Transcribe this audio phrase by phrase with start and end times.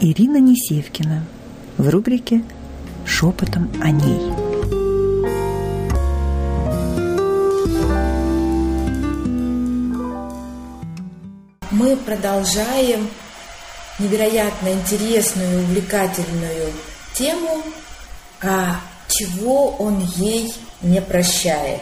[0.00, 1.24] Ирина Несевкина
[1.78, 2.42] в рубрике
[3.06, 4.20] «Шепотом о ней».
[11.70, 13.08] Мы продолжаем
[13.98, 16.72] невероятно интересную, увлекательную
[17.14, 17.62] тему,
[18.42, 20.52] а чего он ей
[20.82, 21.80] не прощает.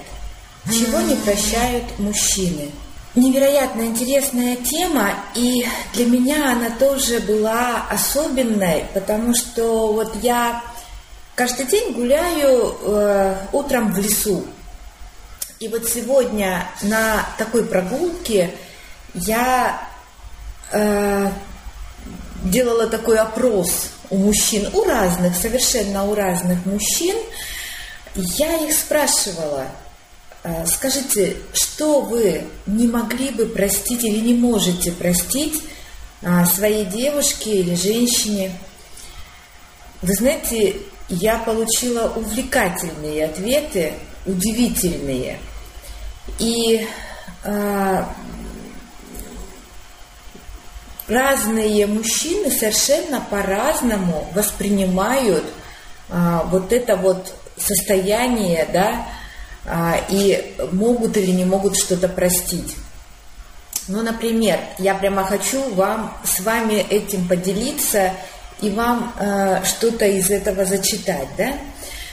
[0.66, 2.70] Чего не прощают мужчины–
[3.14, 10.62] Невероятно интересная тема, и для меня она тоже была особенной, потому что вот я
[11.34, 14.46] каждый день гуляю э, утром в лесу.
[15.60, 18.54] И вот сегодня на такой прогулке
[19.12, 19.86] я
[20.70, 21.30] э,
[22.44, 27.16] делала такой опрос у мужчин, у разных, совершенно у разных мужчин.
[28.14, 29.66] Я их спрашивала–
[30.66, 35.62] скажите, что вы не могли бы простить или не можете простить
[36.22, 38.52] а, своей девушке или женщине?
[40.00, 40.76] Вы знаете,
[41.08, 43.94] я получила увлекательные ответы,
[44.26, 45.38] удивительные.
[46.40, 46.86] И
[47.44, 48.12] а,
[51.06, 55.44] разные мужчины совершенно по-разному воспринимают
[56.08, 59.06] а, вот это вот состояние, да,
[60.10, 62.74] и могут или не могут что-то простить.
[63.88, 68.12] Ну, например, я прямо хочу вам с вами этим поделиться
[68.60, 71.52] и вам э, что-то из этого зачитать, да?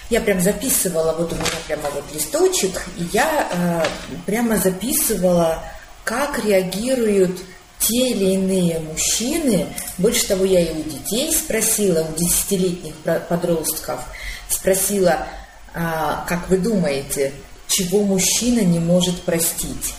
[0.09, 3.86] Я прям записывала, вот у меня прямо вот листочек, и я э,
[4.25, 5.64] прямо записывала,
[6.03, 7.39] как реагируют
[7.77, 9.67] те или иные мужчины.
[10.00, 12.95] Больше того, я и у детей спросила, у десятилетних
[13.30, 14.02] подростков,
[14.50, 15.27] спросила,
[15.73, 17.34] а, как вы думаете,
[17.67, 19.94] чего мужчина не может простить?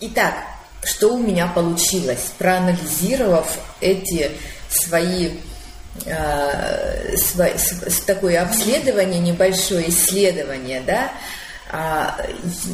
[0.00, 0.34] Итак,
[0.82, 4.30] что у меня получилось, проанализировав эти
[4.68, 5.38] свои
[6.04, 11.12] э, сво, с, такое обследование, небольшое исследование, да,
[11.72, 12.32] э,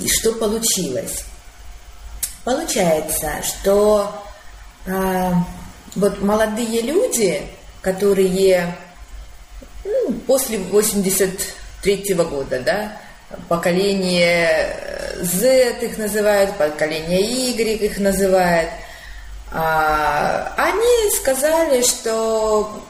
[0.08, 1.24] что получилось?
[2.44, 4.24] Получается, что
[4.86, 5.32] э,
[5.94, 7.42] вот молодые люди,
[7.82, 8.76] которые
[9.84, 12.96] ну, после 83 -го года, да,
[13.48, 14.76] поколение
[15.20, 18.70] Z их называют, поколение Y их называют,
[19.52, 22.82] а, они сказали, что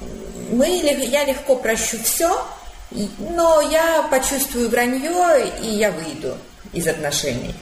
[0.51, 0.69] мы,
[1.09, 2.45] я легко прощу все,
[2.91, 6.37] но я почувствую вранье, и я выйду
[6.73, 7.55] из отношений,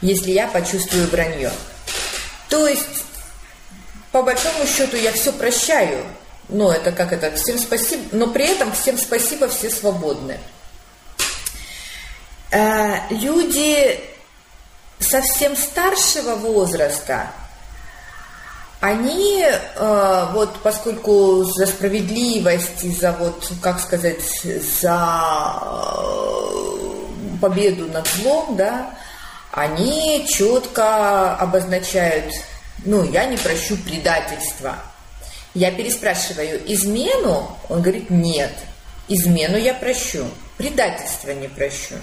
[0.00, 1.50] если я почувствую вранье.
[2.48, 3.04] То есть,
[4.12, 6.04] по большому счету, я все прощаю,
[6.52, 10.38] но это как это, всем спасибо, но при этом всем спасибо, все свободны.
[12.50, 14.00] Э, люди
[14.98, 17.30] совсем старшего возраста,
[18.80, 24.22] они, э, вот поскольку за справедливость и за, вот, как сказать,
[24.80, 26.96] за э,
[27.40, 28.90] победу над злом, да,
[29.52, 32.32] они четко обозначают,
[32.84, 34.76] ну, я не прощу предательства–
[35.54, 37.58] я переспрашиваю, измену?
[37.68, 38.52] Он говорит, нет.
[39.08, 40.24] Измену я прощу,
[40.56, 41.96] предательство не прощу.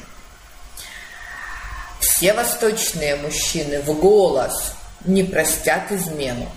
[1.99, 4.73] Все восточные мужчины в голос
[5.05, 6.49] не простят измену.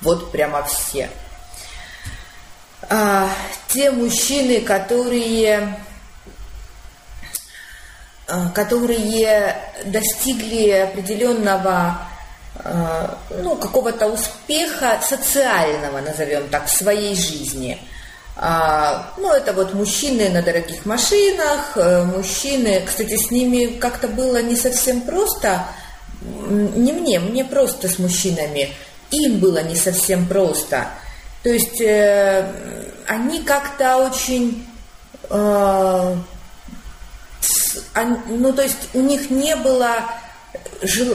[0.00, 1.10] Вот прямо все.
[2.88, 3.28] А,
[3.66, 5.78] те мужчины, которые,
[8.28, 12.08] а, которые достигли определенного
[12.64, 17.78] ну, какого-то успеха социального, назовем так, в своей жизни.
[18.40, 24.40] А, ну, это вот мужчины на дорогих машинах, э, мужчины, кстати, с ними как-то было
[24.40, 25.64] не совсем просто,
[26.22, 28.72] не мне, мне просто с мужчинами,
[29.10, 30.86] им было не совсем просто.
[31.42, 32.48] То есть э,
[33.08, 34.64] они как-то очень,
[35.30, 36.16] э,
[38.28, 39.96] ну, то есть у них не было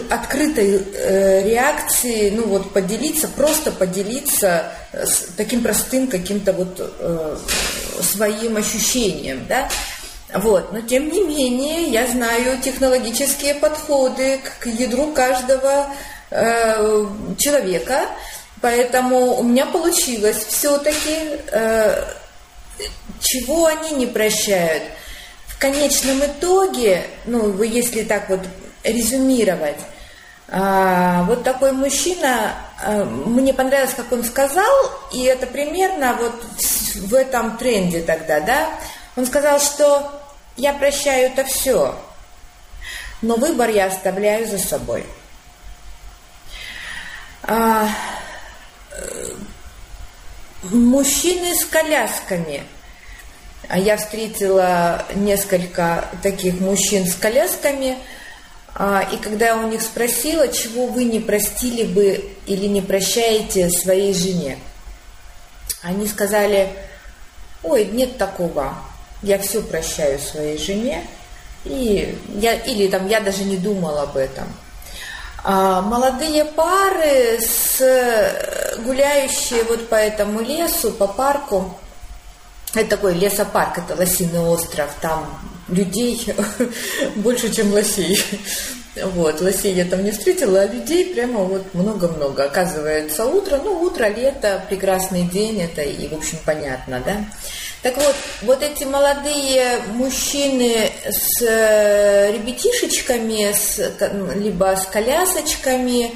[0.10, 7.38] открытой э, реакции, ну вот поделиться, просто поделиться с таким простым каким-то вот э,
[8.02, 9.70] своим ощущением, да.
[10.34, 15.88] Вот, но тем не менее я знаю технологические подходы к ядру каждого
[16.32, 17.06] э,
[17.38, 18.08] человека,
[18.60, 22.04] поэтому у меня получилось все-таки, э,
[23.22, 24.84] чего они не прощают.
[25.48, 28.42] В конечном итоге, ну, если так вот
[28.84, 29.80] резюмировать.
[30.50, 32.54] А, вот такой мужчина,
[32.84, 34.72] а, мне понравилось, как он сказал,
[35.12, 36.44] и это примерно вот
[36.96, 38.70] в этом тренде тогда, да.
[39.16, 40.22] Он сказал, что
[40.58, 41.96] я прощаю это все,
[43.22, 45.06] но выбор я оставляю за собой.
[47.44, 47.90] А,
[50.64, 52.64] мужчины с колясками.
[53.74, 57.98] Я встретила несколько таких мужчин с колясками,
[58.76, 64.14] и когда я у них спросила, чего вы не простили бы или не прощаете своей
[64.14, 64.58] жене,
[65.84, 66.70] они сказали,
[67.62, 68.76] ой, нет такого,
[69.22, 71.06] я все прощаю своей жене,
[71.66, 74.46] и я, или там я даже не думала об этом.
[75.44, 77.80] А молодые пары, с,
[78.80, 81.78] гуляющие вот по этому лесу, по парку,
[82.74, 85.40] это такой лесопарк, это Лосиный остров, там
[85.74, 86.26] людей
[87.16, 88.20] больше, чем лосей.
[88.96, 92.44] Вот, лосей я там не встретила, а людей прямо вот много-много.
[92.44, 97.26] Оказывается, утро, ну, утро, лето, прекрасный день, это и, в общем, понятно, да.
[97.82, 103.78] Так вот, вот эти молодые мужчины с э, ребятишечками, с,
[104.36, 106.12] либо с колясочками,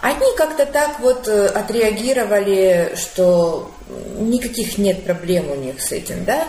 [0.00, 3.70] они как-то так вот э, отреагировали, что
[4.18, 6.46] никаких нет проблем у них с этим, да.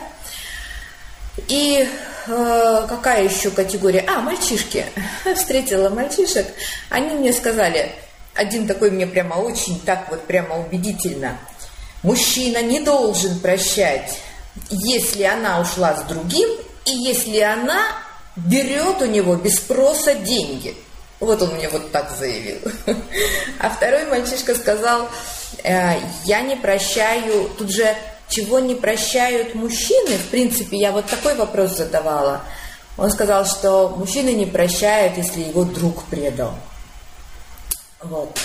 [1.48, 1.88] И
[2.28, 4.06] э, какая еще категория?
[4.08, 4.86] А, мальчишки.
[5.36, 6.48] Встретила мальчишек.
[6.90, 7.92] Они мне сказали,
[8.34, 11.38] один такой мне прямо очень так вот прямо убедительно.
[12.04, 14.20] Мужчина не должен прощать
[14.70, 16.50] если она ушла с другим,
[16.86, 17.82] и если она
[18.36, 20.76] берет у него без спроса деньги.
[21.20, 22.60] Вот он мне вот так заявил.
[23.60, 25.10] А второй мальчишка сказал,
[25.64, 25.94] «Э,
[26.26, 27.96] я не прощаю, тут же
[28.30, 32.42] чего не прощают мужчины, в принципе, я вот такой вопрос задавала.
[32.98, 36.54] Он сказал, что мужчины не прощают, если его друг предал.
[38.02, 38.38] Вот.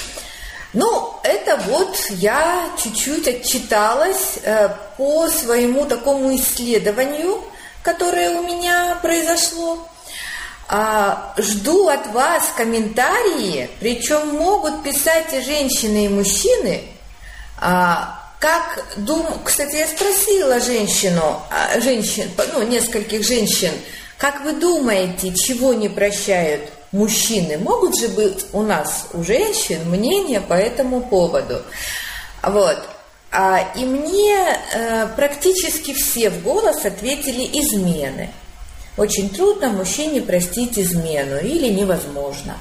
[0.72, 7.42] Ну, это вот я чуть-чуть отчиталась э, по своему такому исследованию,
[7.82, 9.88] которое у меня произошло.
[10.68, 16.84] А, жду от вас комментарии, причем могут писать и женщины, и мужчины.
[17.60, 19.26] А, как дум...
[19.44, 23.70] Кстати, я спросила женщину, а, женщин, ну, нескольких женщин,
[24.16, 27.58] как вы думаете, чего не прощают мужчины.
[27.58, 31.60] Могут же быть у нас, у женщин, мнения по этому поводу.
[32.42, 32.78] Вот.
[33.30, 38.32] А, и мне э, практически все в голос ответили измены.
[38.96, 42.56] Очень трудно мужчине простить измену или невозможно.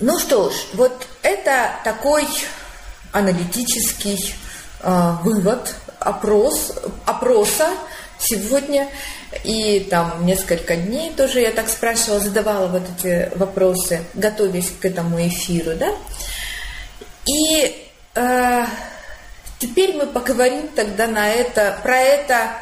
[0.00, 2.26] Ну что ж, вот это такой
[3.12, 4.34] аналитический
[4.82, 6.72] э, вывод, опрос,
[7.04, 7.68] опроса
[8.18, 8.88] сегодня.
[9.44, 15.26] И там несколько дней тоже я так спрашивала, задавала вот эти вопросы, готовясь к этому
[15.26, 15.94] эфиру, да.
[17.26, 18.64] И э,
[19.58, 22.52] теперь мы поговорим тогда на это, про это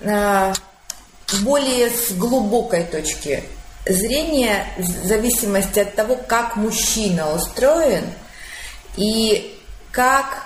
[0.00, 0.52] э,
[1.42, 3.44] более с глубокой точки
[3.86, 8.04] зрения, в зависимости от того, как мужчина устроен
[8.96, 9.59] и
[9.92, 10.44] как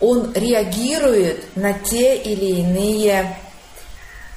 [0.00, 3.36] он реагирует на те или иные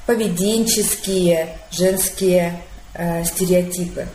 [0.06, 2.62] поведенческие женские
[2.94, 4.08] э, стереотипы.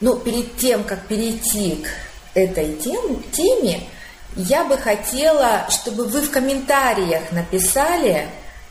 [0.00, 1.88] Но перед тем, как перейти к
[2.34, 3.88] этой тем, теме,
[4.36, 8.28] я бы хотела, чтобы вы в комментариях написали,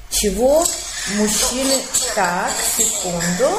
[0.10, 0.66] чего
[1.18, 1.76] мужчины...
[2.16, 3.58] Так, секунду.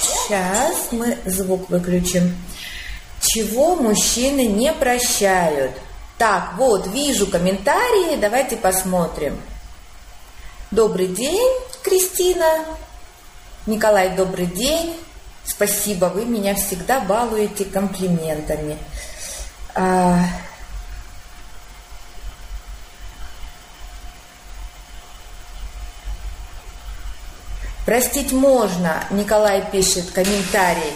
[0.00, 2.36] Сейчас мы звук выключим.
[3.20, 5.72] Чего мужчины не прощают?
[6.18, 9.40] Так, вот, вижу комментарии, давайте посмотрим.
[10.70, 11.52] Добрый день,
[11.82, 12.64] Кристина.
[13.66, 14.96] Николай, добрый день.
[15.44, 18.78] Спасибо, вы меня всегда балуете комплиментами.
[19.74, 20.20] А...
[27.84, 30.94] Простить можно, Николай пишет комментарий.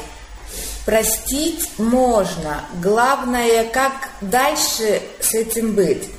[0.91, 2.65] Простить можно.
[2.83, 6.11] Главное, как дальше с этим быть.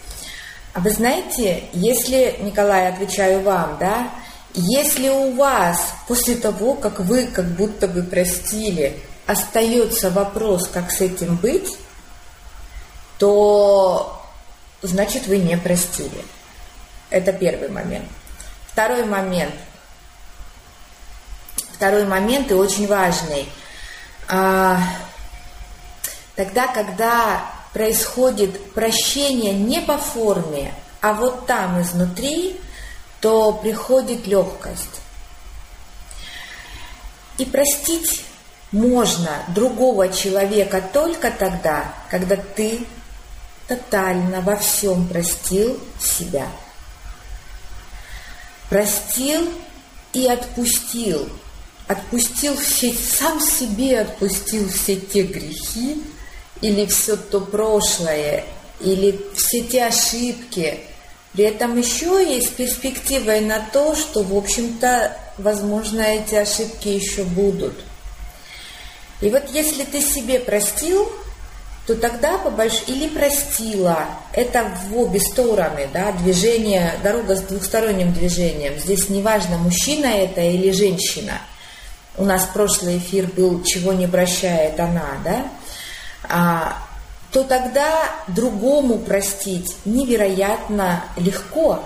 [0.71, 4.09] А вы знаете, если, Николай, отвечаю вам, да,
[4.53, 8.97] если у вас после того, как вы как будто бы простили,
[9.27, 11.77] остается вопрос, как с этим быть,
[13.17, 14.23] то
[14.81, 16.23] значит вы не простили.
[17.09, 18.07] Это первый момент.
[18.67, 19.53] Второй момент.
[21.73, 23.49] Второй момент и очень важный.
[24.33, 24.81] А,
[26.37, 32.57] тогда, когда происходит прощение не по форме, а вот там изнутри,
[33.19, 35.01] то приходит легкость.
[37.37, 38.23] И простить
[38.71, 42.87] можно другого человека только тогда, когда ты
[43.67, 46.47] тотально во всем простил себя.
[48.69, 49.51] Простил
[50.13, 51.29] и отпустил.
[51.91, 56.01] Отпустил все, сам себе отпустил все те грехи,
[56.61, 58.45] или все то прошлое
[58.79, 60.79] или все те ошибки.
[61.33, 67.25] При этом еще есть перспектива и на то, что, в общем-то, возможно, эти ошибки еще
[67.25, 67.73] будут.
[69.19, 71.11] И вот если ты себе простил,
[71.87, 72.83] то тогда по больш...
[72.87, 78.79] или простила, это в обе стороны, да, движение, дорога с двухсторонним движением.
[78.79, 81.41] Здесь неважно, мужчина это или женщина.
[82.17, 85.47] У нас прошлый эфир был «Чего не прощает она», да,
[86.23, 86.77] а,
[87.31, 91.83] то тогда другому простить невероятно легко.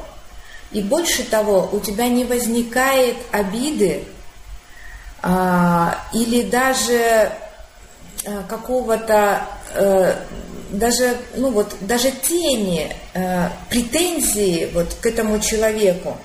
[0.71, 4.05] И больше того, у тебя не возникает обиды
[5.21, 7.31] а, или даже
[8.25, 10.15] а, какого-то э,
[10.69, 16.17] даже, ну вот, даже тени, э, претензии вот к этому человеку.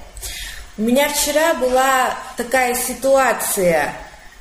[0.80, 3.92] У меня вчера была такая ситуация,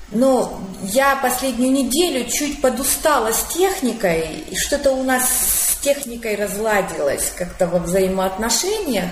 [0.10, 7.34] но я последнюю неделю чуть подустала с техникой, и что-то у нас с техникой разладилось
[7.36, 9.10] как-то во взаимоотношениях.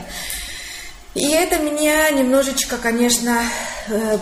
[1.16, 3.42] И это меня немножечко, конечно,
[3.90, 4.18] э,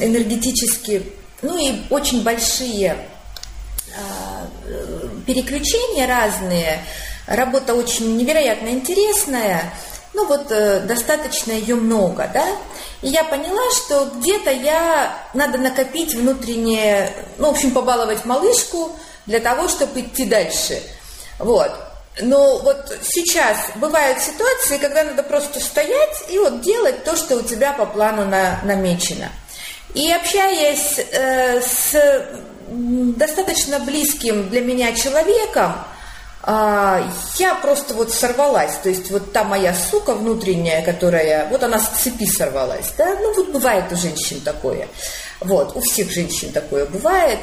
[0.00, 1.04] энергетически,
[1.40, 2.96] ну и очень большие
[3.96, 4.48] а,
[5.24, 6.80] переключения разные.
[7.28, 9.72] Работа очень невероятно интересная,
[10.14, 12.46] ну вот э, достаточно ее много, да.
[13.02, 18.92] И я поняла, что где-то я надо накопить внутреннее, ну, в общем, побаловать малышку
[19.26, 20.82] для того, чтобы идти дальше.
[21.38, 21.70] Вот.
[22.20, 27.42] Но вот сейчас бывают ситуации, когда надо просто стоять и вот делать то, что у
[27.42, 29.30] тебя по плану на, намечено.
[29.94, 31.94] И общаясь э, с
[32.68, 35.74] достаточно близким для меня человеком,
[36.46, 38.76] а, я просто вот сорвалась.
[38.82, 42.92] То есть вот та моя сука внутренняя, которая, вот она с цепи сорвалась.
[42.98, 43.16] Да?
[43.20, 44.88] Ну вот бывает у женщин такое.
[45.40, 47.38] Вот, у всех женщин такое бывает.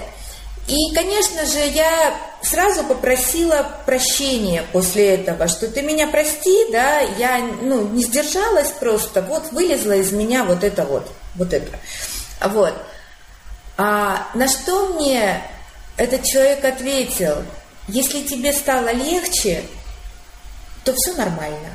[0.68, 7.40] И, конечно же, я сразу попросила прощения после этого, что ты меня прости, да, я
[7.62, 11.80] ну, не сдержалась просто, вот вылезла из меня вот это вот, вот это.
[12.48, 12.74] Вот.
[13.78, 15.42] А на что мне
[15.98, 17.44] этот человек ответил,
[17.92, 19.64] если тебе стало легче,
[20.84, 21.70] то все нормально.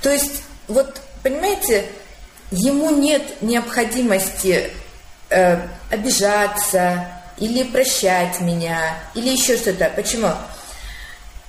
[0.00, 1.86] То есть, вот, понимаете,
[2.50, 4.72] ему нет необходимости
[5.28, 5.58] э,
[5.90, 9.92] обижаться или прощать меня, или еще что-то.
[9.94, 10.30] Почему?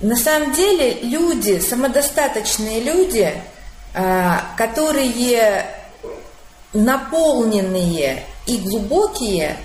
[0.00, 3.32] На самом деле люди, самодостаточные люди,
[3.94, 5.66] э, которые
[6.72, 9.56] наполненные и глубокие,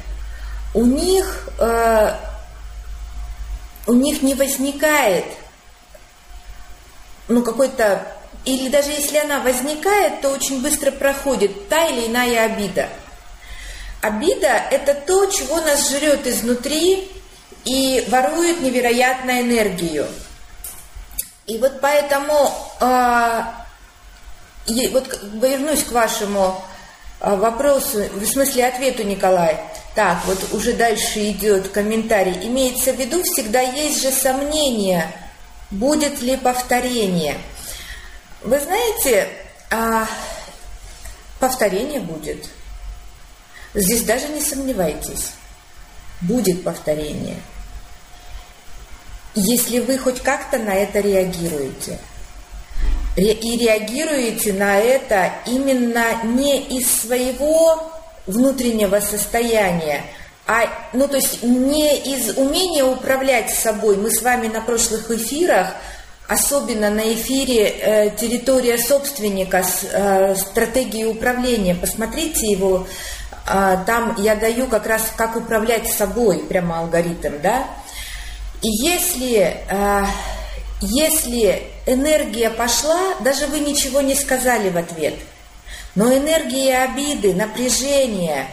[0.73, 2.11] у них, э,
[3.87, 5.25] у них не возникает
[7.27, 8.05] ну, какой-то,
[8.45, 12.89] или даже если она возникает, то очень быстро проходит та или иная обида.
[14.01, 17.09] Обида– это то, чего нас жрет изнутри
[17.63, 20.07] и ворует невероятную энергию.
[21.47, 23.41] И вот поэтому, э,
[24.91, 26.63] вот вернусь к вашему
[27.25, 29.59] а, вопросу, в смысле ответу, Николай.
[29.95, 32.37] Так, вот уже дальше идет комментарий.
[32.45, 35.11] Имеется в виду, всегда есть же сомнение,
[35.71, 37.39] будет ли повторение.
[38.43, 39.27] Вы знаете,
[39.71, 40.07] а,
[41.39, 42.47] повторение будет.
[43.73, 45.31] Здесь даже не сомневайтесь.
[46.21, 47.41] Будет повторение.
[49.33, 51.97] Если вы хоть как-то на это реагируете–
[53.15, 57.91] и реагируете на это именно не из своего
[58.27, 60.03] внутреннего состояния,
[60.47, 63.97] а, ну, то есть не из умения управлять собой.
[63.97, 65.73] Мы с вами на прошлых эфирах,
[66.27, 72.85] особенно на эфире э, «Территория собственника», с, э, «Стратегии управления», посмотрите его,
[73.47, 77.65] э, там я даю как раз, как управлять собой, прямо алгоритм, да.
[78.61, 80.03] И если э,
[80.85, 85.15] если энергия пошла, даже вы ничего не сказали в ответ,
[85.95, 88.47] но энергия обиды, напряжения,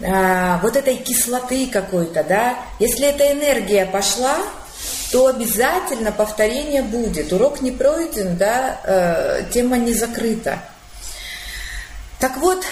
[0.00, 4.38] а, вот этой кислоты какой-то, да, если эта энергия пошла,
[5.10, 7.32] то обязательно повторение будет.
[7.32, 10.60] Урок не пройден, да, э, тема не закрыта.
[12.20, 12.62] Так вот,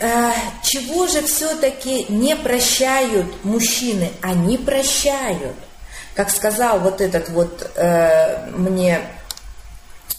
[0.00, 0.30] э,
[0.62, 4.10] чего же все-таки не прощают мужчины?
[4.20, 5.56] Они прощают
[6.18, 9.02] как сказал вот этот вот э, мне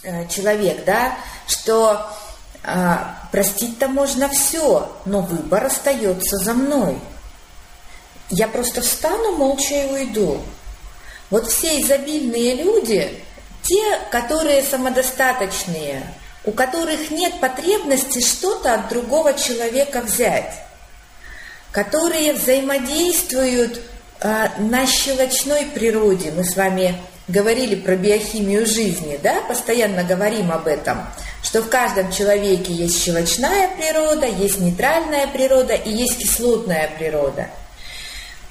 [0.01, 2.10] э, человек, да, что
[2.63, 2.96] э,
[3.34, 6.98] простить-то можно все, но выбор остается за мной.
[8.29, 10.39] Я просто встану молча и уйду.
[11.29, 13.22] Вот все изобильные люди,
[13.63, 16.13] те, которые самодостаточные,
[16.46, 20.63] у которых нет потребности что-то от другого человека взять,
[21.74, 23.82] которые взаимодействуют
[24.21, 26.95] на щелочной природе мы с вами
[27.27, 31.05] говорили про биохимию жизни, да, постоянно говорим об этом,
[31.43, 37.47] что в каждом человеке есть щелочная природа, есть нейтральная природа и есть кислотная природа.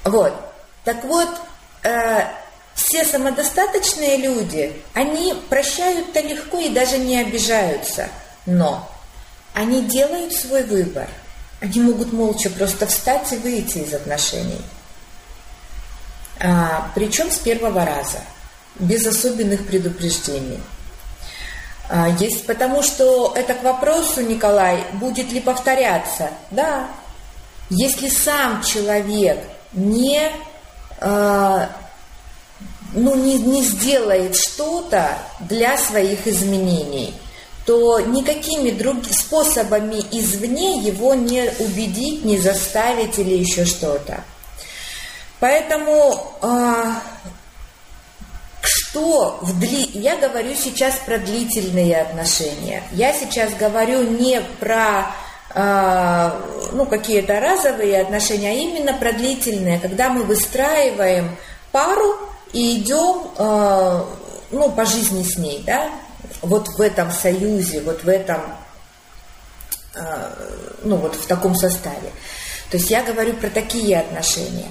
[0.03, 0.33] Вот.
[0.85, 1.29] Так вот,
[1.83, 2.23] э,
[2.73, 8.07] все самодостаточные люди, они прощают-то легко и даже не обижаются.
[8.45, 8.89] Но
[9.53, 11.07] они делают свой выбор.
[11.59, 14.61] Они могут молча просто встать и выйти из отношений.
[16.41, 18.19] А, причем с первого раза,
[18.75, 20.59] без особенных предупреждений.
[21.89, 26.31] А, есть, потому что это к вопросу, Николай, будет ли повторяться?
[26.51, 26.87] Да.
[27.69, 29.39] Если сам человек
[29.73, 30.31] не,
[30.99, 31.69] а,
[32.93, 37.13] ну, не, не сделает что-то для своих изменений–
[37.69, 44.23] то никакими другими способами извне его не убедить, не заставить или еще что-то.
[45.39, 46.93] Поэтому э,
[48.61, 49.89] что в дли...
[49.93, 52.83] я говорю сейчас про длительные отношения.
[52.91, 55.11] Я сейчас говорю не про
[55.53, 56.31] э,
[56.73, 61.37] ну, какие-то разовые отношения, а именно про длительные, когда мы выстраиваем
[61.71, 62.17] пару
[62.51, 64.03] и идем э,
[64.51, 65.89] ну, по жизни с ней, да,
[66.41, 68.41] вот в этом союзе, вот в этом,
[69.95, 70.29] э,
[70.83, 72.11] ну вот в таком составе.
[72.71, 74.67] То есть я говорю про такие отношения.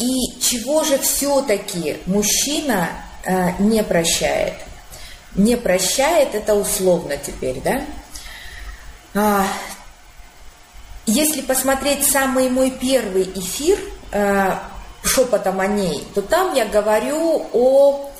[0.00, 2.88] И чего же все-таки мужчина
[3.24, 4.54] э, не прощает?
[5.36, 7.82] Не прощает, это условно теперь, да?
[9.14, 9.46] А,
[11.06, 13.78] если посмотреть самый мой первый эфир
[14.10, 14.56] э,
[15.04, 18.10] шепотом о ней, то там я говорю о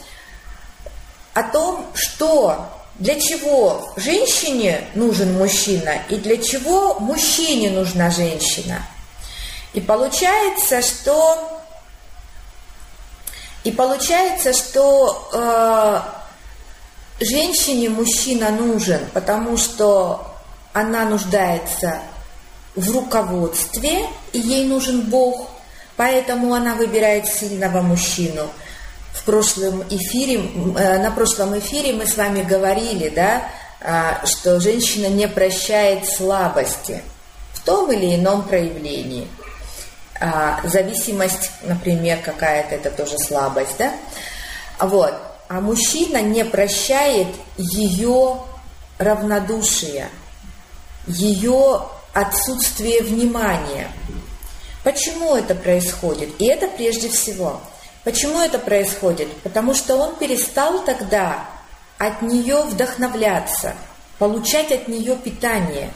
[1.32, 8.82] о том, что для чего женщине нужен мужчина и для чего мужчине нужна женщина.
[9.72, 11.50] И получается, что
[13.70, 16.00] и получается, что э,
[17.24, 20.26] женщине мужчина нужен, потому что
[20.72, 22.00] она нуждается
[22.74, 25.48] в руководстве, и ей нужен Бог,
[25.96, 28.48] поэтому она выбирает сильного мужчину–
[29.12, 30.40] в прошлом эфире,
[30.76, 33.42] э, на прошлом эфире мы с вами говорили, да,
[33.83, 37.02] а, что женщина не прощает слабости
[37.52, 39.28] в том или ином проявлении.
[40.20, 43.92] А, зависимость, например, какая-то, это тоже слабость, да?
[44.78, 45.14] Вот.
[45.48, 48.37] А мужчина не прощает ее
[48.98, 50.09] равнодушие,
[51.06, 53.88] ее отсутствие внимания.
[54.85, 56.30] Почему это происходит?
[56.38, 57.61] И это прежде всего–
[58.04, 59.30] Почему это происходит?
[59.42, 61.44] Потому что он перестал тогда
[61.98, 63.74] от нее вдохновляться,
[64.18, 65.92] получать от нее питание.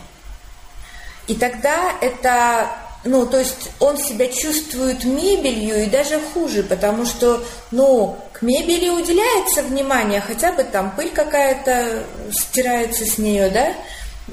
[1.26, 2.68] И тогда это,
[3.04, 8.88] ну, то есть он себя чувствует мебелью и даже хуже, потому что, ну, к мебели
[8.88, 13.74] уделяется внимание, хотя бы там пыль какая-то стирается с нее, да,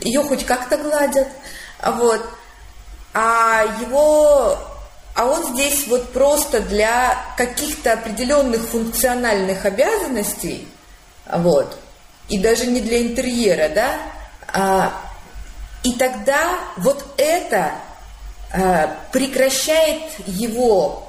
[0.02, 1.28] ее хоть как-то гладят,
[1.84, 2.22] вот.
[3.14, 4.58] А его
[5.14, 10.68] а он здесь вот просто для каких-то определенных функциональных обязанностей,
[11.30, 11.78] вот,
[12.30, 13.98] и даже не для интерьера, да,
[14.54, 14.94] а,
[15.84, 17.74] и тогда вот это
[19.12, 21.08] прекращает его,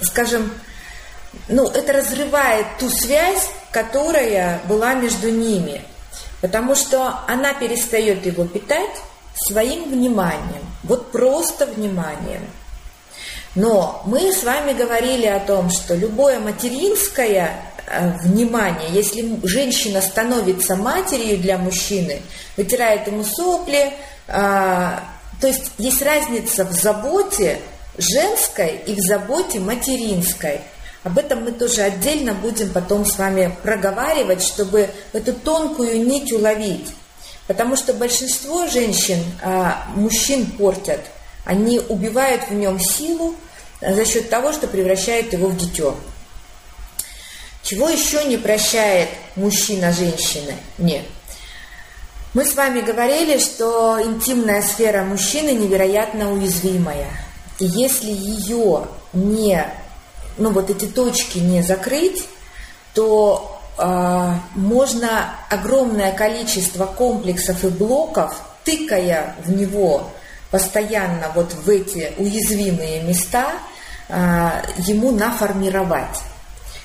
[0.00, 0.50] скажем,
[1.48, 5.84] ну, это разрывает ту связь, которая была между ними,
[6.40, 8.90] потому что она перестает его питать,
[9.36, 12.46] своим вниманием, вот просто вниманием.
[13.54, 17.75] Но мы с вами говорили о том, что любое материнское э,
[18.22, 22.22] внимание, если женщина становится матерью для мужчины,
[22.56, 23.92] вытирает ему сопли,
[24.28, 25.04] а,
[25.40, 27.60] то есть есть разница в заботе
[27.98, 30.60] женской и в заботе материнской.
[31.04, 36.88] Об этом мы тоже отдельно будем потом с вами проговаривать, чтобы эту тонкую нить уловить.
[37.46, 41.00] Потому что большинство женщин а, мужчин портят.
[41.44, 43.36] Они убивают в нем силу
[43.80, 45.96] за счет того, что превращают его в дитё.
[47.66, 50.54] Чего еще не прощает мужчина женщины?
[50.78, 51.02] Нет.
[52.32, 57.10] Мы с вами говорили, что интимная сфера мужчины невероятно уязвимая.
[57.58, 59.66] И если ее не,
[60.38, 62.28] ну вот эти точки не закрыть,
[62.94, 70.08] то а, можно огромное количество комплексов и блоков, тыкая в него
[70.52, 73.54] постоянно вот в эти уязвимые места,
[74.08, 76.20] а, ему наформировать.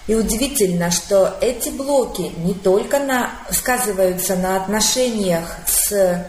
[0.07, 6.25] И удивительно, что эти блоки не только на, сказываются на отношениях с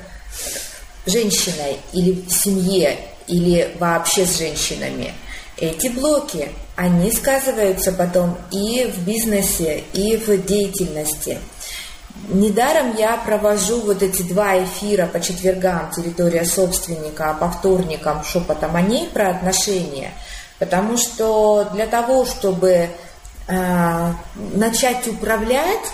[1.07, 5.15] женщиной или в семье, или вообще с женщинами.
[5.57, 11.39] Эти блоки, они сказываются потом и в бизнесе, и в деятельности.
[12.29, 18.77] Недаром я провожу вот эти два эфира по четвергам «Территория собственника», а по вторникам «Шепотом
[18.77, 20.13] о ней» про отношения.
[20.59, 22.91] Потому что для того, чтобы
[23.49, 24.13] э,
[24.55, 25.93] начать управлять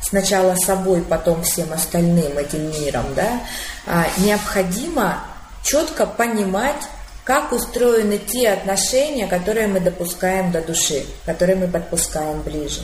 [0.00, 3.40] сначала собой, потом всем остальным этим миром, да,
[3.86, 5.20] э, необходимо
[5.62, 6.82] четко понимать,
[7.24, 12.80] как устроены те отношения, которые мы допускаем до души, которые мы подпускаем ближе.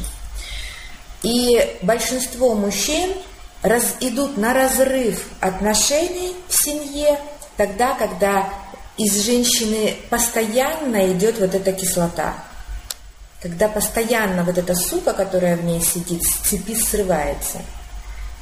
[1.23, 3.15] И большинство мужчин
[3.63, 7.19] раз, идут на разрыв отношений в семье
[7.57, 8.49] тогда, когда
[8.97, 12.35] из женщины постоянно идет вот эта кислота.
[13.43, 17.59] Когда постоянно вот эта сука, которая в ней сидит, с цепи срывается.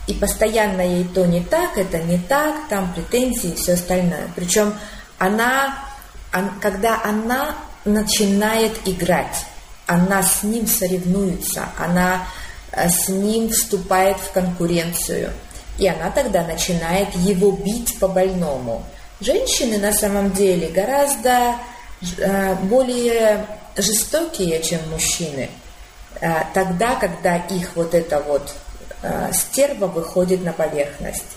[0.06, 4.28] И постоянно ей то не так, это не так, там претензии и все остальное.
[4.34, 4.74] Причем
[5.18, 5.76] она,
[6.60, 9.46] когда она начинает играть,
[9.86, 12.26] она с ним соревнуется, она
[12.76, 15.32] Э, с ним вступает в конкуренцию.
[15.78, 18.84] И она тогда начинает его бить по больному.
[19.20, 21.54] Женщины на самом деле гораздо
[22.18, 25.50] э, более жестокие, чем мужчины.
[26.20, 28.54] Э, тогда, когда их вот эта вот
[29.32, 31.36] стерва выходит на поверхность.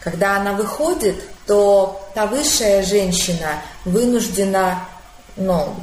[0.00, 4.84] Когда она выходит, то та высшая женщина вынуждена,
[5.34, 5.74] ну,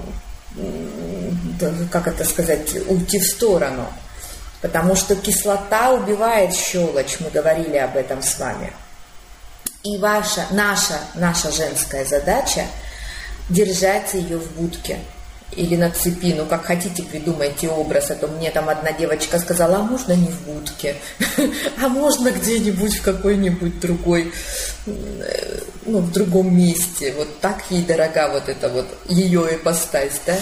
[1.91, 3.88] как это сказать, уйти в сторону–
[4.62, 8.72] Потому что кислота убивает щелочь, мы говорили об этом с вами.
[9.84, 12.65] И ваша, наша, наша женская задача
[13.50, 15.00] держать ее в будке
[15.56, 19.78] или на цепи, ну как хотите придумайте образ, а то мне там одна девочка сказала,
[19.78, 20.96] а можно не в будке,
[21.82, 24.34] а можно где-нибудь в какой-нибудь другой,
[24.86, 30.38] ну в другом месте, вот так ей дорога вот эта вот ее ипостась, да,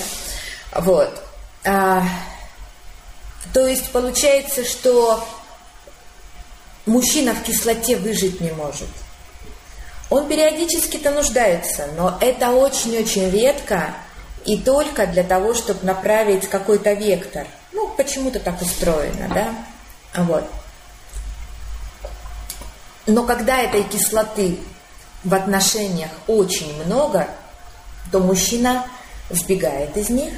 [0.76, 1.24] вот.
[1.66, 2.04] А,
[3.54, 5.26] то есть получается, что
[6.86, 8.88] мужчина в кислоте выжить не может.
[10.10, 13.96] Он периодически-то нуждается, но это очень-очень редко
[14.46, 17.48] и только для того, чтобы направить какой-то вектор.
[17.72, 20.24] Ну, почему-то так устроено, да?
[20.24, 20.44] Вот.
[23.08, 24.60] Но когда этой кислоты
[25.24, 27.28] в отношениях очень много,
[28.12, 28.86] то мужчина
[29.30, 30.34] сбегает из них,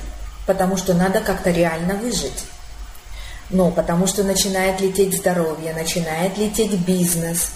[0.45, 2.45] потому что надо как-то реально выжить.
[3.49, 7.51] Ну, потому что начинает лететь здоровье, начинает лететь бизнес,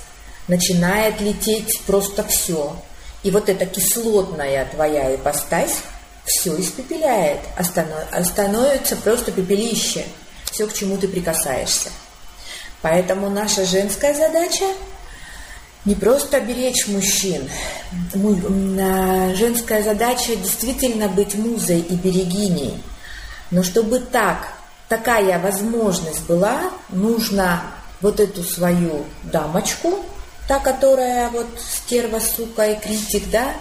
[0.47, 2.75] начинает лететь просто все.
[3.23, 5.77] И вот эта кислотная твоя ипостась
[6.25, 7.39] все испепеляет,
[8.23, 10.05] становится просто пепелище,
[10.51, 11.89] все, к чему ты прикасаешься.
[12.81, 14.65] Поэтому наша женская задача
[15.85, 17.47] не просто беречь мужчин.
[18.13, 22.81] А, женская задача действительно быть музой и берегиней.
[23.51, 24.53] Но чтобы так
[24.89, 27.61] такая возможность была, нужно
[28.01, 29.99] вот эту свою дамочку,
[30.47, 33.53] та, которая вот стерва, сука и критик, да,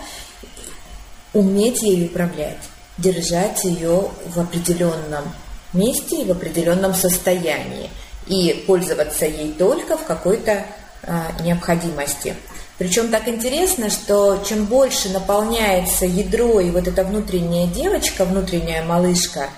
[1.34, 2.58] уметь ей управлять,
[2.96, 5.24] держать ее в определенном
[5.72, 7.90] месте и в определенном состоянии
[8.26, 10.64] и пользоваться ей только в какой-то
[11.02, 12.34] а, необходимости.
[12.78, 19.50] Причем так интересно, что чем больше наполняется ядро и вот эта внутренняя девочка, внутренняя малышка,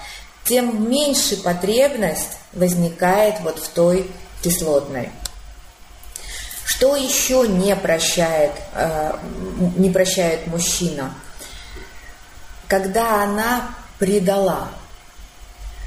[0.45, 4.11] тем меньше потребность возникает вот в той
[4.43, 5.11] кислотной.
[6.65, 9.12] Что еще не прощает, э,
[9.77, 11.15] не прощает мужчина?
[12.68, 14.68] Когда она предала.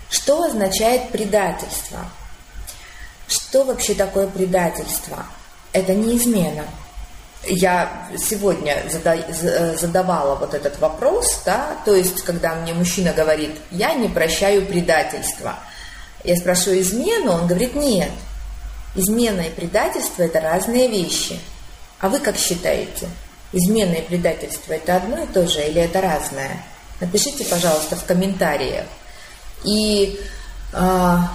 [0.09, 1.99] Что означает предательство?
[3.27, 5.25] Что вообще такое предательство?
[5.71, 6.65] Это не измена
[7.45, 8.83] я сегодня
[9.77, 15.59] задавала вот этот вопрос, да, то есть, когда мне мужчина говорит, я не прощаю предательства,
[16.23, 18.11] я спрашиваю измену, он говорит, нет,
[18.95, 21.39] измена и предательство– это разные вещи.
[21.99, 23.07] А вы как считаете?
[23.51, 26.63] Измена и предательство– это одно и то же или это разное?
[26.99, 28.85] Напишите, пожалуйста, в комментариях.
[29.63, 30.19] И
[30.73, 31.31] а,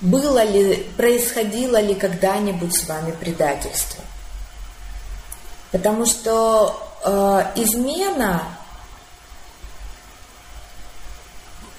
[0.00, 4.02] было ли, происходило ли когда-нибудь с вами предательство?
[5.72, 8.42] Потому что э, измена,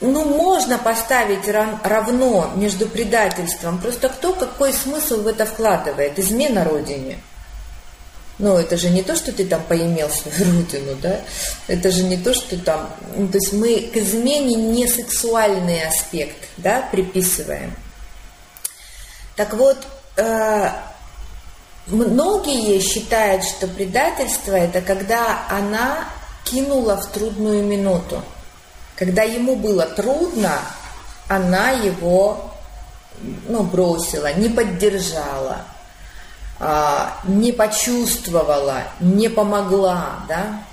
[0.01, 3.79] ну, можно поставить равно между предательством.
[3.79, 6.19] Просто кто какой смысл в это вкладывает?
[6.19, 7.19] Измена родине.
[8.39, 11.21] Ну, это же не то, что ты там поимел свою родину, да?
[11.67, 12.89] Это же не то, что там...
[13.15, 17.75] Ну, то есть мы к измене не сексуальный аспект, да, приписываем.
[19.35, 19.77] Так вот,
[20.15, 20.71] э,
[21.89, 26.07] Многие считают, что предательство– это когда она
[26.43, 28.21] кинула в трудную минуту.
[28.95, 30.59] Когда ему было трудно,
[31.27, 32.51] она его
[33.47, 35.65] ну, бросила, не поддержала,
[36.59, 40.63] а, не почувствовала, не помогла, да.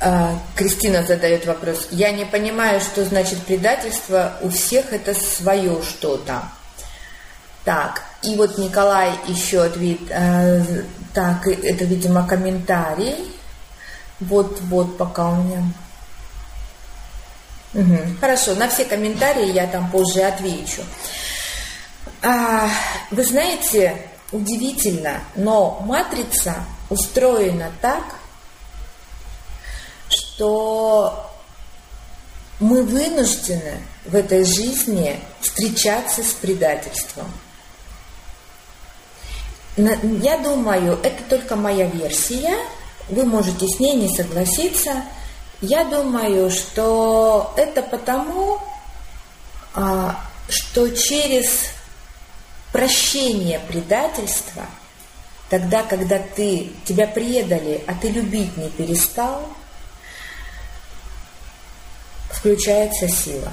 [0.00, 1.88] А, Кристина задает вопрос.
[1.90, 4.34] Я не понимаю, что значит предательство.
[4.40, 6.42] У всех это свое что-то.
[7.64, 10.10] Так, и вот Николай еще ответит.
[10.10, 10.62] Э,
[11.14, 13.32] так, это, видимо, комментарий.
[14.20, 15.62] Вот, вот, пока у меня.
[17.74, 17.98] Угу.
[18.20, 20.82] Хорошо, на все комментарии я там позже отвечу.
[22.22, 22.68] А,
[23.10, 23.96] вы знаете,
[24.32, 28.04] удивительно, но матрица устроена так,
[30.08, 31.30] что
[32.60, 37.30] мы вынуждены в этой жизни встречаться с предательством.
[39.76, 42.56] Я думаю, это только моя версия,
[43.08, 45.02] вы можете с ней не согласиться.
[45.66, 48.60] Я думаю, что это потому,
[49.72, 51.70] а, что через
[52.70, 54.66] прощение предательства,
[55.48, 59.48] тогда, когда ты, тебя предали, а ты любить не перестал,
[62.30, 63.52] включается сила.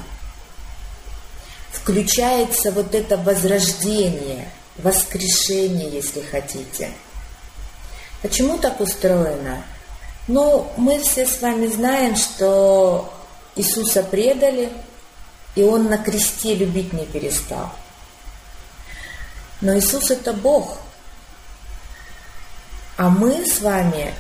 [1.71, 6.91] Включается вот это возрождение, воскрешение, если хотите.
[8.21, 9.63] Почему так устроено?
[10.27, 13.13] Ну, мы все с вами знаем, что
[13.55, 14.71] Иисуса предали,
[15.55, 17.71] и Он на кресте любить не перестал.
[19.61, 20.77] Но Иисус это Бог.
[22.97, 24.13] А мы с вами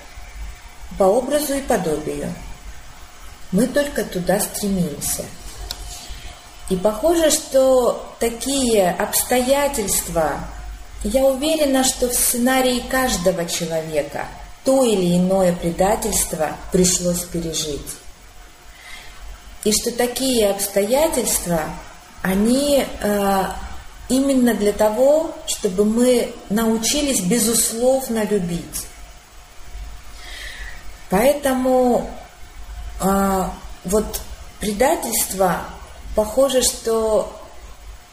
[0.97, 2.33] по образу и подобию–
[3.51, 5.25] мы только туда стремимся.
[6.69, 10.39] И похоже, что такие обстоятельства,
[11.03, 14.27] я уверена, что в сценарии каждого человека
[14.63, 17.81] то или иное предательство пришлось пережить.
[19.63, 21.61] И что такие обстоятельства,
[22.21, 23.45] они э,
[24.09, 28.85] именно для того, чтобы мы научились безусловно любить.
[31.09, 32.09] Поэтому
[33.01, 34.21] а, вот
[34.59, 35.61] предательство,
[36.15, 37.37] похоже, что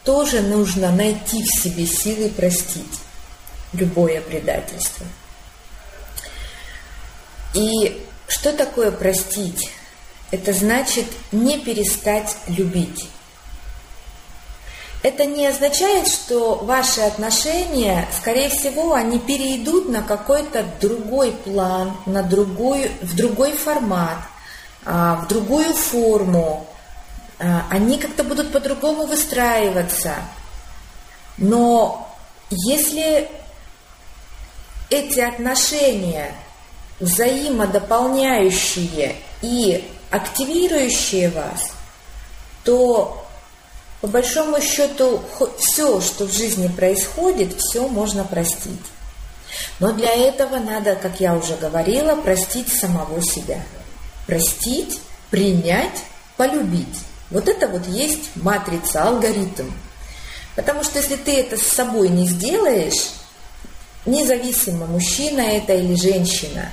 [0.05, 3.01] тоже нужно найти в себе силы простить
[3.73, 5.07] любое предательство.
[7.59, 9.71] И что такое простить?
[10.31, 13.09] Это значит не перестать любить.
[15.03, 22.23] Это не означает, что ваши отношения, скорее всего, они перейдут на какой-то другой план, на
[22.23, 24.18] другой, в другой формат–
[24.90, 26.66] а, в другую форму,
[27.38, 30.14] а, они как-то будут по-другому выстраиваться.
[31.37, 32.11] Но
[32.49, 33.31] если
[34.88, 36.35] эти отношения
[37.01, 41.73] взаимодополняющие и активирующие вас,
[42.65, 43.25] то
[44.01, 45.23] по большому счету
[45.59, 48.81] все, что в жизни происходит, все можно простить.
[49.81, 53.63] Но для этого надо, как я уже говорила, простить самого себя–
[54.29, 56.05] простить, принять,
[56.37, 57.01] полюбить.
[57.31, 59.71] Вот это вот есть матрица, алгоритм.
[60.55, 63.11] Потому что если ты это с собой не сделаешь,
[64.05, 66.69] независимо, мужчина это или женщина,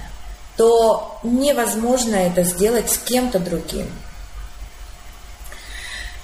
[0.58, 3.90] то невозможно это сделать с кем-то другим.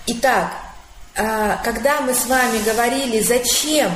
[0.07, 0.51] Итак,
[1.15, 3.95] а, когда мы с вами говорили, зачем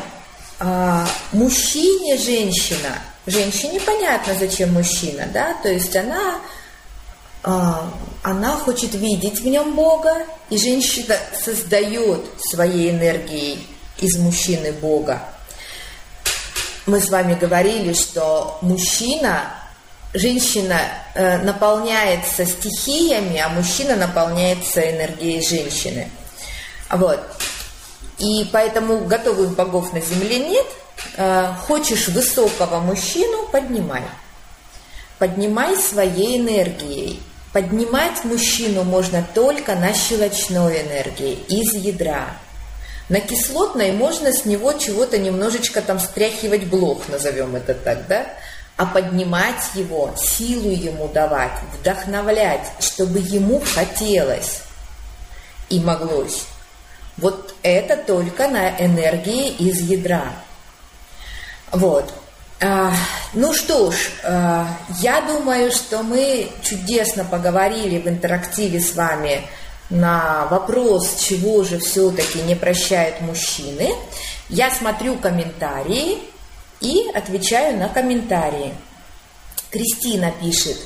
[0.59, 6.39] а, мужчине женщина, женщине понятно, зачем мужчина, да, то есть она
[7.43, 7.91] а,
[8.23, 13.67] она хочет видеть в нем Бога, и женщина создает своей энергией
[13.99, 15.21] из мужчины Бога.
[16.87, 19.53] Мы с вами говорили, что мужчина,
[20.15, 20.79] женщина
[21.13, 26.09] э, наполняется стихиями, а мужчина наполняется энергией женщины.
[26.89, 27.19] Вот.
[28.17, 30.65] И поэтому готовых богов на земле нет.
[31.17, 34.03] Э, хочешь высокого мужчину, поднимай.
[35.19, 37.21] Поднимай своей энергией.
[37.53, 42.35] Поднимать мужчину можно только на щелочной энергии, из ядра.
[43.07, 48.25] На кислотной можно с него чего-то немножечко там стряхивать блок, назовем это так, да?
[48.77, 54.61] А поднимать его, силу ему давать, вдохновлять, чтобы ему хотелось
[55.69, 56.45] и моглось.
[57.17, 60.33] Вот это только на энергии из ядра.
[61.71, 62.13] Вот.
[62.61, 62.93] А,
[63.33, 64.67] ну что ж, а,
[64.99, 69.41] я думаю, что мы чудесно поговорили в интерактиве с вами
[69.89, 73.93] на вопрос, чего же все-таки не прощают мужчины.
[74.49, 76.19] Я смотрю комментарии,
[76.81, 78.73] и отвечаю на комментарии.
[79.71, 80.77] Кристина пишет,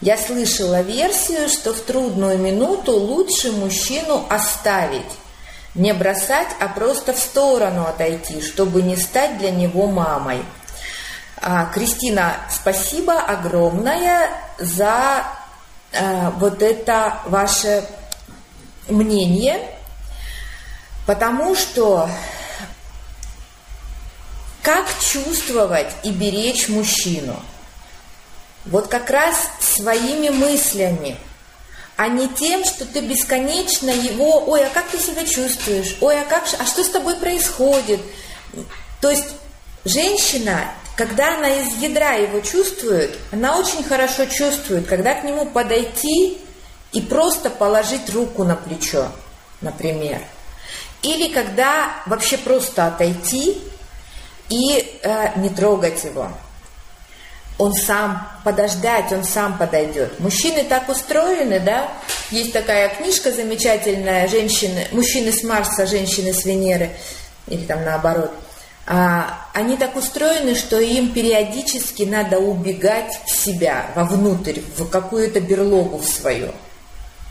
[0.00, 5.10] я слышала версию, что в трудную минуту лучше мужчину оставить,
[5.74, 10.42] не бросать, а просто в сторону отойти, чтобы не стать для него мамой.
[11.40, 15.24] А, Кристина, спасибо огромное за
[15.92, 17.84] а, вот это ваше
[18.88, 19.60] мнение,
[21.06, 22.08] потому что
[24.62, 27.40] как чувствовать и беречь мужчину?
[28.64, 31.16] Вот как раз своими мыслями,
[31.96, 36.24] а не тем, что ты бесконечно его, ой, а как ты себя чувствуешь, ой, а
[36.24, 38.00] как, а что с тобой происходит?
[39.00, 39.26] То есть
[39.84, 46.38] женщина, когда она из ядра его чувствует, она очень хорошо чувствует, когда к нему подойти
[46.92, 49.10] и просто положить руку на плечо,
[49.60, 50.20] например.
[51.02, 53.58] Или когда вообще просто отойти
[54.48, 56.28] и э, не трогать его.
[57.58, 60.20] Он сам подождать, он сам подойдет.
[60.20, 61.88] Мужчины так устроены, да?
[62.30, 66.90] Есть такая книжка замечательная, женщины, мужчины с Марса, женщины с Венеры,
[67.48, 68.32] или там наоборот.
[68.86, 75.98] А, они так устроены, что им периодически надо убегать в себя, вовнутрь, в какую-то берлогу
[75.98, 76.52] в свою.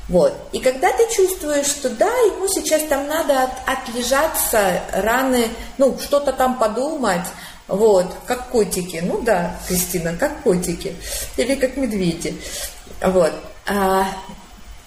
[0.10, 0.34] Вот.
[0.54, 6.32] И когда ты чувствуешь, что да, ему сейчас там надо от, отлежаться, раны, ну, что-то
[6.32, 7.26] там подумать,
[7.68, 9.02] вот, как котики.
[9.04, 10.96] Ну да, Кристина, как котики.
[11.36, 12.40] Или как медведи.
[13.02, 13.34] Вот.
[13.68, 14.08] А,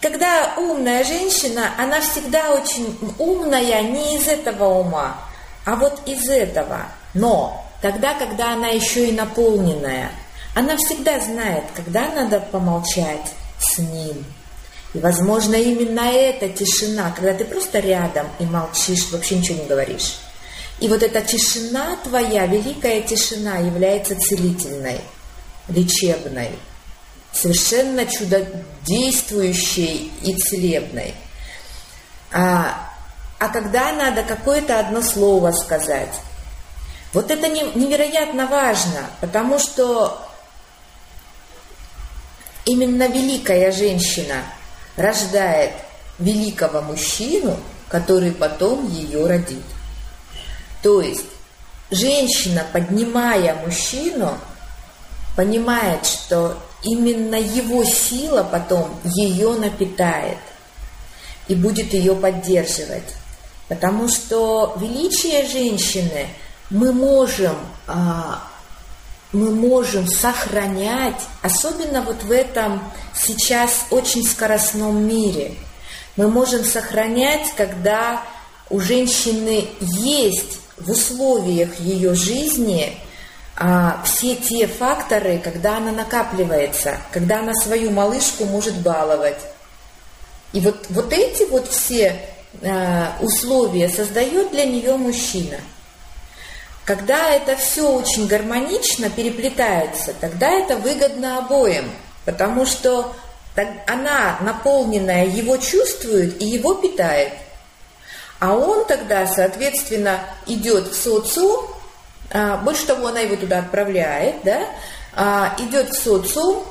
[0.00, 5.18] когда умная женщина, она всегда очень умная не из этого ума,
[5.66, 6.86] а вот из этого.
[7.12, 10.10] Но тогда, когда она еще и наполненная,
[10.54, 14.24] она всегда знает, когда надо помолчать с ним,
[14.92, 20.18] и, возможно, именно эта тишина, когда ты просто рядом и молчишь, вообще ничего не говоришь.
[20.80, 25.00] И вот эта тишина твоя, великая тишина, является целительной,
[25.68, 26.50] лечебной,
[27.32, 31.14] совершенно чудодействующей и целебной.
[32.32, 32.90] А,
[33.38, 36.14] а когда надо какое-то одно слово сказать,
[37.12, 40.20] вот это невероятно важно, потому что
[42.64, 44.42] именно великая женщина–
[45.00, 45.72] рождает
[46.18, 47.56] великого мужчину,
[47.88, 49.64] который потом ее родит.
[50.82, 51.26] То есть
[51.90, 54.38] женщина, поднимая мужчину,
[55.36, 60.38] понимает, что именно его сила потом ее напитает
[61.48, 63.14] и будет ее поддерживать.
[63.68, 66.26] Потому что величие женщины
[66.70, 68.49] мы можем а,
[69.32, 72.82] мы можем сохранять, особенно вот в этом
[73.14, 75.54] сейчас очень скоростном мире,
[76.16, 78.22] мы можем сохранять, когда
[78.68, 82.96] у женщины есть в условиях ее жизни
[83.56, 89.40] а, все те факторы, когда она накапливается, когда она свою малышку может баловать.
[90.52, 92.20] И вот, вот эти вот все
[92.62, 95.58] а, условия создает для нее мужчина–
[96.90, 101.88] когда это все очень гармонично переплетается, тогда это выгодно обоим,
[102.24, 103.14] потому что
[103.86, 107.32] она, наполненная, его чувствует и его питает.
[108.40, 111.64] А он тогда, соответственно, идет в социум,
[112.32, 114.66] а, больше того, она его туда отправляет, да,
[115.14, 116.64] а, идет в социум,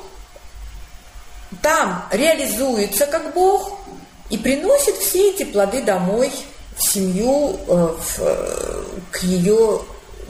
[1.62, 3.78] там реализуется как Бог
[4.28, 6.30] и приносит все эти плоды домой,
[6.76, 9.80] в семью, э, в, э, к ее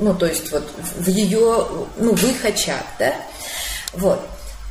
[0.01, 3.15] ну, то есть вот в ее, ну, в их очаг, да,
[3.93, 4.21] вот.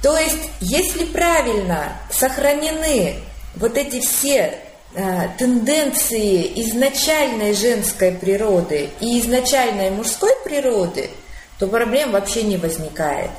[0.02, 3.16] То есть, если правильно сохранены
[3.56, 4.60] вот эти все
[4.94, 11.10] э, тенденции изначальной женской природы и изначальной мужской природы,
[11.58, 13.32] то проблем вообще не возникает.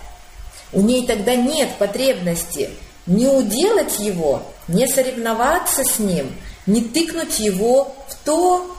[0.73, 2.71] У ней тогда нет потребности
[3.07, 6.33] не уделать его, не соревноваться с ним,
[6.67, 8.77] не тыкнуть его в то,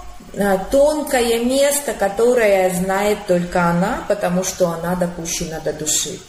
[0.72, 6.20] тонкое место, которое знает только она, потому что она допущена до души.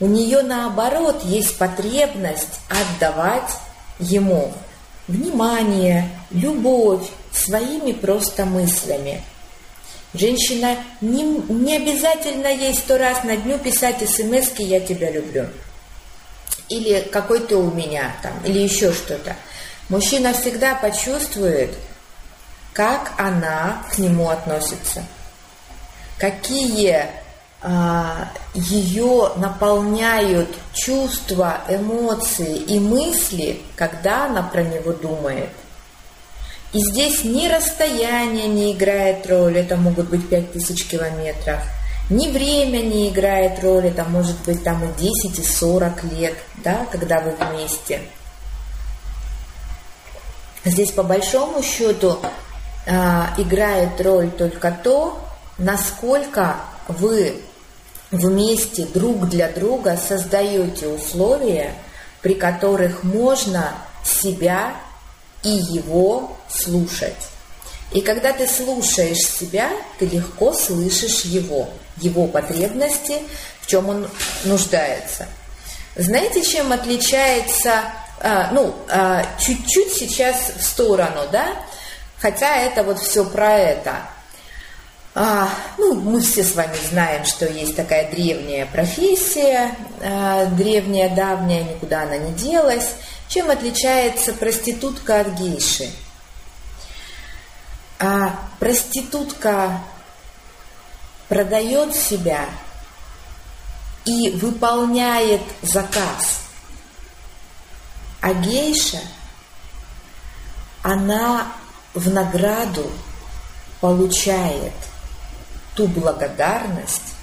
[0.00, 3.50] У нее наоборот есть потребность отдавать
[3.98, 4.52] ему
[5.08, 9.22] внимание, любовь своими просто мыслями.
[10.14, 15.46] Женщина не, не обязательно ей сто раз на дню писать смс «я тебя люблю»
[16.68, 19.36] или «какой ты у меня» там, или еще что-то.
[19.88, 21.70] Мужчина всегда почувствует,
[22.72, 25.04] как она к нему относится,
[26.18, 27.06] какие
[27.60, 35.50] а, ее наполняют чувства, эмоции и мысли, когда она про него думает.
[36.72, 41.60] И здесь ни расстояние не играет роль, это могут быть пять тысяч километров,
[42.10, 46.86] Ни время не играет роли, там может быть там и 10, и 40 лет, да,
[46.92, 48.02] когда вы вместе.
[50.64, 52.18] Здесь по большому счету
[52.88, 55.20] играет роль только то,
[55.58, 57.40] насколько вы
[58.10, 61.74] вместе друг для друга создаете условия,
[62.22, 63.74] при которых можно
[64.04, 64.74] себя
[65.42, 67.28] и его слушать.
[67.92, 73.22] И когда ты слушаешь себя, ты легко слышишь его, его потребности,
[73.60, 74.08] в чем он
[74.44, 75.26] нуждается.
[75.96, 77.84] Знаете, чем отличается,
[78.20, 81.48] а, ну, а, чуть-чуть сейчас в сторону, да,
[82.20, 84.02] хотя это вот все про это.
[85.14, 85.48] А,
[85.78, 92.02] ну, мы все с вами знаем, что есть такая древняя профессия, а, древняя, давняя, никуда
[92.02, 92.90] она не делась.
[93.28, 95.90] Чем отличается проститутка от гейши?
[97.98, 99.80] А проститутка
[101.28, 102.46] продает себя
[104.04, 106.42] и выполняет заказ.
[108.20, 109.00] А гейша,
[110.82, 111.52] она
[111.98, 112.90] в награду
[113.80, 114.72] получает
[115.74, 117.14] ту благодарность,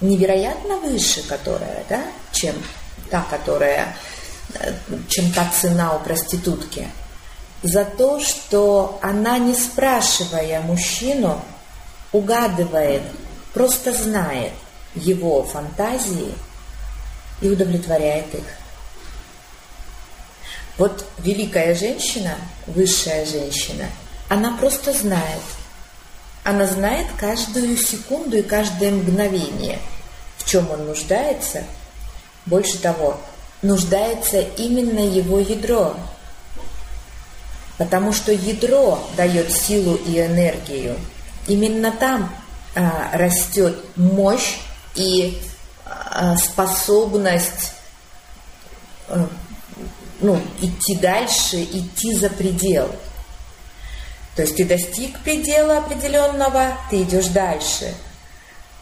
[0.00, 2.02] невероятно выше, которая, да,
[2.32, 2.54] чем
[3.10, 3.96] та, которая,
[4.54, 4.72] э,
[5.08, 6.88] чем та цена у проститутки,
[7.62, 11.40] за то, что она, не спрашивая мужчину,
[12.12, 13.02] угадывает,
[13.52, 14.52] просто знает
[14.94, 16.34] его фантазии
[17.40, 18.44] и удовлетворяет их.
[20.76, 23.86] Вот великая женщина, высшая женщина,
[24.28, 25.42] она просто знает.
[26.44, 29.78] Она знает каждую секунду и каждое мгновение,
[30.38, 31.64] в чем он нуждается.
[32.46, 33.20] Больше того,
[33.62, 35.96] нуждается именно его ядро.
[37.76, 40.96] Потому что ядро дает силу и энергию.
[41.46, 42.34] Именно там
[42.74, 44.56] а, растет мощь
[44.94, 45.40] и
[45.84, 47.72] а, способность
[49.08, 49.28] а,
[50.20, 52.90] ну, идти дальше, идти за предел.
[54.38, 57.92] То есть ты достиг предела определенного, ты идешь дальше.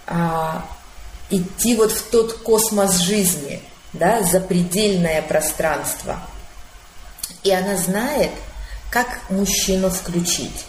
[0.07, 0.69] А,
[1.31, 3.63] идти вот в тот космос жизни,
[3.95, 6.21] да, запредельное пространство.
[7.43, 8.33] И она знает,
[8.91, 10.67] как мужчину включить.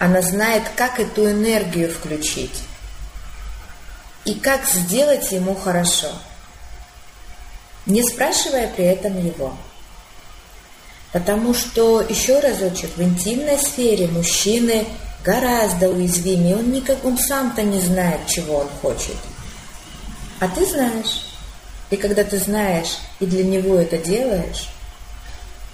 [0.00, 2.58] Она знает, как эту энергию включить.
[4.24, 6.10] И как сделать ему хорошо–
[7.86, 9.56] не спрашивая при этом его.
[11.12, 14.86] Потому что, еще разочек, в интимной сфере мужчины
[15.24, 16.56] гораздо уязвимее.
[16.56, 19.16] Он, никак, он сам-то не знает, чего он хочет.
[20.38, 21.26] А ты знаешь.
[21.90, 24.68] И когда ты знаешь и для него это делаешь,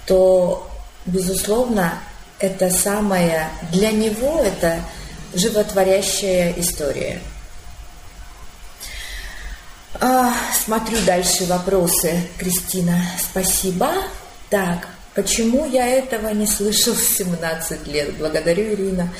[0.07, 0.67] то,
[1.05, 1.99] безусловно,
[2.39, 4.81] это самое, для него это
[5.33, 7.21] животворящая история–
[9.99, 13.01] а, смотрю дальше вопросы, Кристина.
[13.19, 13.91] Спасибо.
[14.49, 14.87] Так,
[15.17, 18.15] почему я этого не слышал с 17 лет?
[18.17, 19.11] Благодарю, Ирина,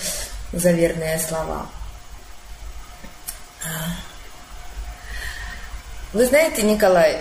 [0.53, 1.67] за верные слова.
[3.65, 3.95] А.
[6.13, 7.19] Вы знаете, Николай,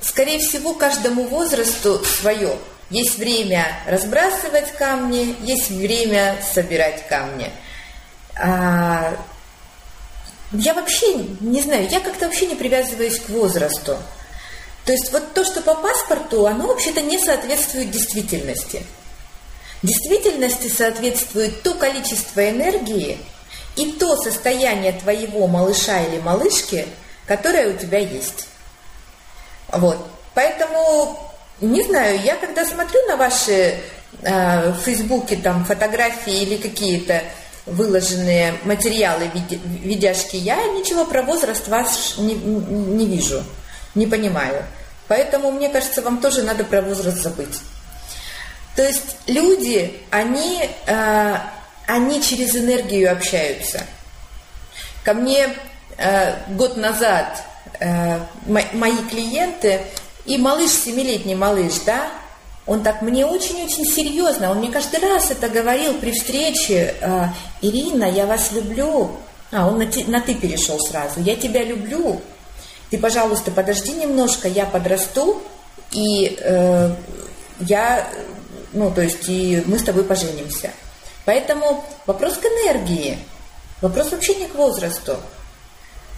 [0.00, 2.58] скорее всего, каждому возрасту свое.
[2.90, 7.52] Есть время разбрасывать камни, есть время собирать камни.
[8.34, 9.16] А,
[10.50, 13.96] я вообще не знаю, я как-то вообще не привязываюсь к возрасту.
[14.84, 18.84] То есть вот то, что по паспорту, оно вообще-то не соответствует действительности.
[19.82, 23.18] Действительности соответствует то количество энергии
[23.76, 26.86] и то состояние твоего малыша или малышки,
[27.26, 28.48] которое у тебя есть.
[29.72, 29.96] Вот.
[30.34, 31.18] Поэтому,
[31.60, 33.78] не знаю, я когда смотрю на ваши
[34.22, 37.22] э, в Фейсбуке там фотографии или какие-то
[37.66, 39.30] выложенные материалы,
[39.64, 43.44] видяшки, я ничего про возраст вас не, не вижу,
[43.94, 44.64] не понимаю.
[45.08, 47.60] Поэтому, мне кажется, вам тоже надо про возраст забыть.
[48.76, 51.36] То есть люди, они, э,
[51.86, 53.84] они через энергию общаются.
[55.04, 55.48] Ко мне
[55.96, 57.42] э, год назад
[57.80, 59.80] э, мои клиенты
[60.26, 62.08] и малыш, семилетний малыш, да,
[62.66, 67.24] он так мне очень-очень серьезно, он мне каждый раз это говорил при встрече, э,
[67.62, 69.10] Ирина, я вас люблю.
[69.50, 72.20] А, он на, ти, на ты перешел сразу, я тебя люблю.
[72.90, 75.40] Ты, пожалуйста, подожди немножко, я подрасту,
[75.92, 76.94] и э,
[77.60, 78.08] я,
[78.72, 80.70] ну, то есть, и мы с тобой поженимся.
[81.24, 83.18] Поэтому вопрос к энергии,
[83.80, 85.16] вопрос вообще не к возрасту.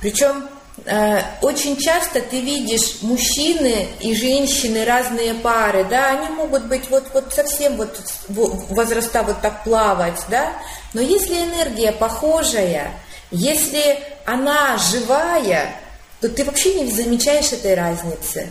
[0.00, 0.48] Причем
[0.86, 7.04] э, очень часто ты видишь мужчины и женщины, разные пары, да, они могут быть вот,
[7.12, 10.54] вот совсем вот возраста вот так плавать, да,
[10.94, 12.92] но если энергия похожая,
[13.30, 15.74] если она живая,
[16.22, 18.48] то ты вообще не замечаешь этой разницы.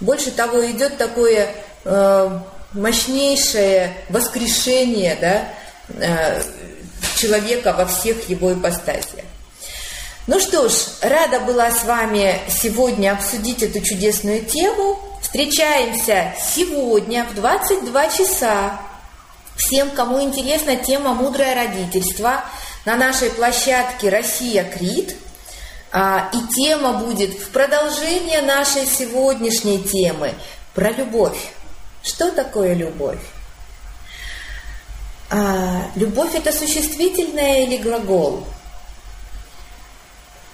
[0.00, 1.54] Больше того, идет такое
[1.84, 2.40] э,
[2.72, 5.48] мощнейшее воскрешение да,
[6.02, 6.42] э,
[7.16, 9.26] человека во всех его ипостасиях.
[10.26, 14.98] Ну что ж, рада была с вами сегодня обсудить эту чудесную тему.
[15.20, 18.80] Встречаемся сегодня в 22 часа.
[19.56, 22.44] Всем, кому интересна тема «Мудрое родительство»,
[22.86, 25.16] на нашей площадке «Россия Крит».
[25.92, 30.34] А, и тема будет в продолжение нашей сегодняшней темы
[30.72, 31.52] про любовь.
[32.02, 33.20] Что такое любовь?
[35.30, 38.46] А, любовь это существительное или глагол?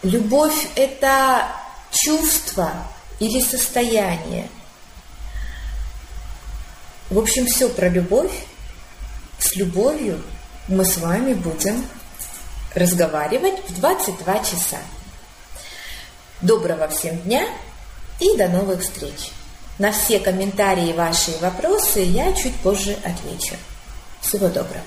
[0.02, 1.48] Любовь это
[1.90, 2.72] чувство
[3.20, 4.48] или состояние?
[7.10, 8.32] В общем, все про любовь.
[9.38, 10.22] С любовью
[10.66, 11.86] мы с вами будем
[12.74, 14.78] разговаривать в 22 часа.
[16.42, 17.46] Доброго всем дня
[18.20, 19.30] и до новых встреч!
[19.78, 23.54] На все комментарии, ваши вопросы я чуть позже отвечу.
[24.20, 24.82] Всего доброго.